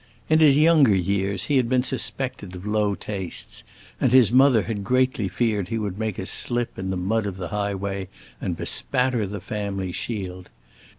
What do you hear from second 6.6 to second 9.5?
in the mud of the highway and bespatter the